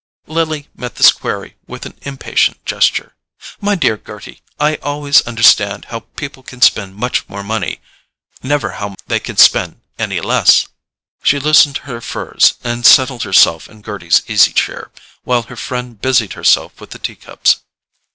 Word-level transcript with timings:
Lily 0.25 0.67
met 0.75 0.95
this 0.95 1.11
query 1.11 1.57
with 1.67 1.85
an 1.85 1.93
impatient 2.01 2.65
gesture. 2.65 3.13
"My 3.59 3.75
dear 3.75 3.97
Gerty, 3.97 4.41
I 4.59 4.77
always 4.77 5.21
understand 5.27 5.85
how 5.91 5.99
people 6.15 6.41
can 6.41 6.59
spend 6.61 6.95
much 6.95 7.29
more 7.29 7.43
money—never 7.43 8.71
how 8.81 8.95
they 9.05 9.19
can 9.19 9.37
spend 9.37 9.81
any 9.99 10.19
less!" 10.19 10.65
She 11.21 11.39
loosened 11.39 11.77
her 11.85 12.01
furs 12.01 12.55
and 12.63 12.83
settled 12.83 13.21
herself 13.21 13.69
in 13.69 13.83
Gerty's 13.83 14.23
easy 14.27 14.53
chair, 14.53 14.89
while 15.23 15.43
her 15.43 15.55
friend 15.55 16.01
busied 16.01 16.33
herself 16.33 16.81
with 16.81 16.89
the 16.89 16.97
tea 16.97 17.15
cups. 17.15 17.59